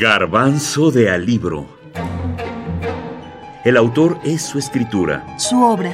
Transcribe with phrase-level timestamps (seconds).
[0.00, 1.66] Garbanzo de Alibro.
[3.66, 5.38] El autor es su escritura.
[5.38, 5.92] Su obra.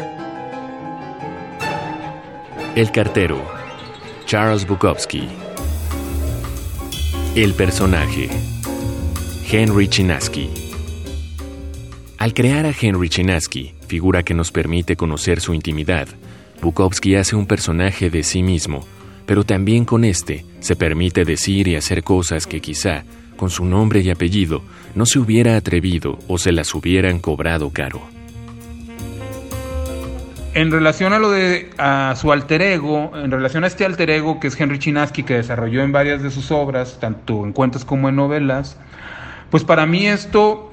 [2.76, 3.42] El cartero.
[4.24, 5.26] Charles Bukowski.
[7.34, 8.30] El personaje.
[9.50, 10.50] Henry Chinaski.
[12.18, 16.06] Al crear a Henry Chinaski, figura que nos permite conocer su intimidad,
[16.62, 18.86] Bukowski hace un personaje de sí mismo,
[19.26, 23.02] pero también con este se permite decir y hacer cosas que quizá,
[23.36, 24.62] con su nombre y apellido,
[24.94, 28.00] no se hubiera atrevido o se las hubieran cobrado caro.
[30.54, 34.40] En relación a lo de a su alter ego, en relación a este alter ego
[34.40, 38.08] que es Henry Chinaski, que desarrolló en varias de sus obras, tanto en cuentos como
[38.08, 38.78] en novelas,
[39.50, 40.72] pues para mí esto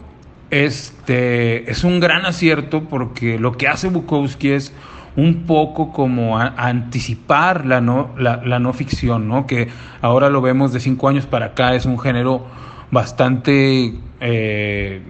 [0.52, 4.72] este, es un gran acierto porque lo que hace Bukowski es
[5.16, 9.46] un poco como anticipar la no, la, no ficción, ¿no?
[9.46, 9.68] que
[10.02, 12.46] ahora lo vemos de cinco años para acá, es un género
[12.92, 15.02] bastante eh,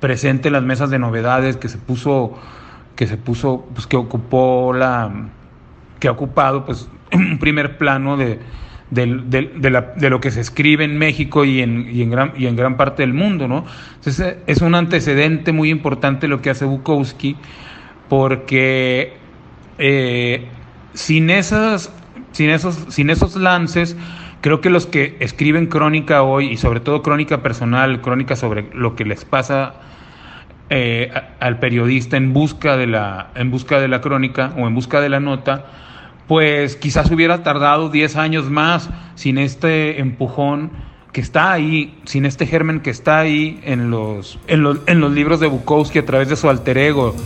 [0.00, 2.34] presente en las mesas de novedades, que se puso,
[2.94, 5.10] que se puso, pues que ocupó la,
[5.98, 8.38] que ha ocupado pues un primer plano de,
[8.90, 12.76] de, lo que se escribe en México y en, y en, gran, y en gran
[12.76, 13.64] parte del mundo, ¿no?
[13.96, 17.36] Entonces es un antecedente muy importante lo que hace Bukowski,
[18.08, 19.16] porque
[19.78, 20.46] eh,
[20.94, 21.28] sin,
[22.32, 23.96] sin, esos, sin esos lances,
[24.40, 28.96] creo que los que escriben crónica hoy, y sobre todo crónica personal, crónica sobre lo
[28.96, 29.74] que les pasa
[30.70, 35.00] eh, al periodista en busca, de la, en busca de la crónica o en busca
[35.00, 35.66] de la nota,
[36.26, 40.70] pues quizás hubiera tardado 10 años más sin este empujón
[41.12, 45.10] que está ahí, sin este germen que está ahí en los, en los, en los
[45.12, 47.16] libros de Bukowski a través de su alter ego.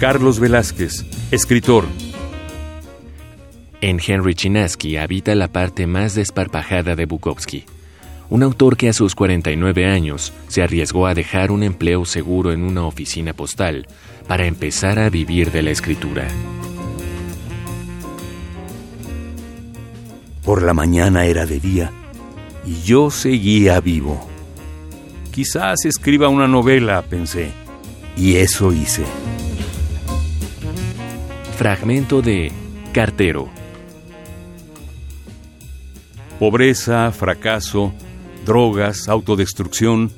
[0.00, 1.84] Carlos Velázquez, escritor.
[3.82, 7.66] En Henry Chinaski habita la parte más desparpajada de Bukowski,
[8.30, 12.62] un autor que a sus 49 años se arriesgó a dejar un empleo seguro en
[12.62, 13.88] una oficina postal
[14.26, 16.28] para empezar a vivir de la escritura.
[20.42, 21.92] Por la mañana era de día
[22.64, 24.26] y yo seguía vivo.
[25.30, 27.50] Quizás escriba una novela, pensé,
[28.16, 29.04] y eso hice.
[31.60, 32.50] Fragmento de
[32.94, 33.50] Cartero.
[36.38, 37.92] Pobreza, fracaso,
[38.46, 40.10] drogas, autodestrucción,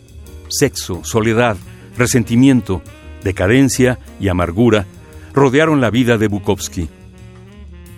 [0.49, 1.57] sexo, soledad,
[1.99, 2.81] resentimiento,
[3.25, 4.87] decadencia y amargura
[5.35, 6.89] rodearon la vida de Bukowski.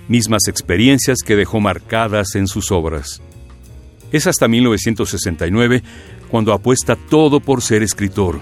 [0.09, 3.21] Mismas experiencias que dejó marcadas en sus obras.
[4.11, 5.83] Es hasta 1969
[6.31, 8.41] cuando apuesta todo por ser escritor.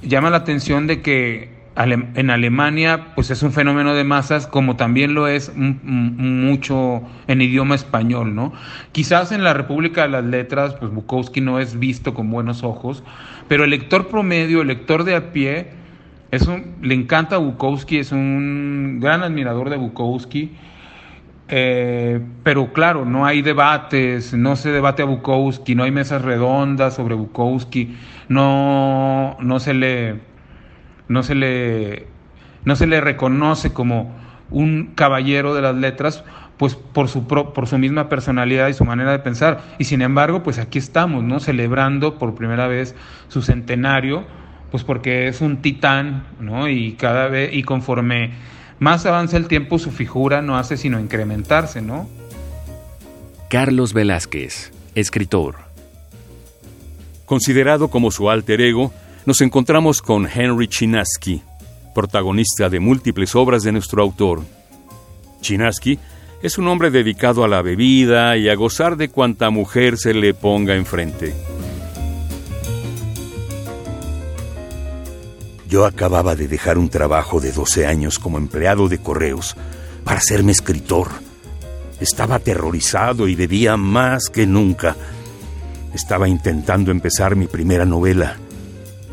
[0.00, 5.12] Llama la atención de que en Alemania pues es un fenómeno de masas como también
[5.12, 8.52] lo es mucho en idioma español, ¿no?
[8.92, 13.02] Quizás en la República de las Letras pues Bukowski no es visto con buenos ojos,
[13.48, 15.68] pero el lector promedio, el lector de a pie,
[16.30, 16.48] es
[16.80, 20.52] le encanta Bukowski, es un gran admirador de Bukowski,
[21.48, 26.94] eh, pero claro, no hay debates, no se debate a Bukowski, no hay mesas redondas
[26.94, 27.94] sobre Bukowski,
[28.28, 30.35] no, no se le
[31.08, 32.06] no se le,
[32.64, 34.14] no se le reconoce como
[34.50, 36.24] un caballero de las letras,
[36.56, 39.62] pues por su, por su misma personalidad y su manera de pensar.
[39.78, 41.40] Y sin embargo, pues aquí estamos, ¿no?
[41.40, 42.94] Celebrando por primera vez
[43.28, 44.24] su centenario,
[44.70, 46.68] pues porque es un titán, ¿no?
[46.68, 48.32] Y cada vez, y conforme
[48.78, 52.08] más avanza el tiempo, su figura no hace sino incrementarse, ¿no?
[53.48, 55.56] Carlos Velázquez, escritor.
[57.26, 58.92] Considerado como su alter ego,
[59.26, 61.42] nos encontramos con Henry Chinaski,
[61.92, 64.42] protagonista de múltiples obras de nuestro autor.
[65.40, 65.98] Chinaski
[66.42, 70.32] es un hombre dedicado a la bebida y a gozar de cuanta mujer se le
[70.32, 71.34] ponga enfrente.
[75.68, 79.56] Yo acababa de dejar un trabajo de 12 años como empleado de correos
[80.04, 81.08] para hacerme escritor.
[82.00, 84.94] Estaba aterrorizado y bebía más que nunca.
[85.92, 88.36] Estaba intentando empezar mi primera novela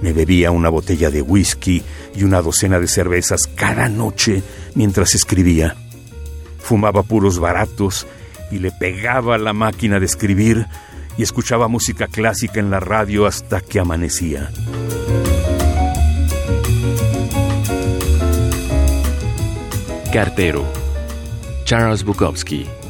[0.03, 1.81] me bebía una botella de whisky
[2.13, 4.43] y una docena de cervezas cada noche
[4.75, 5.77] mientras escribía.
[6.59, 8.05] Fumaba puros baratos
[8.51, 10.67] y le pegaba a la máquina de escribir
[11.17, 14.51] y escuchaba música clásica en la radio hasta que amanecía.
[20.11, 20.65] Cartero.
[21.63, 22.82] Charles Bukowski.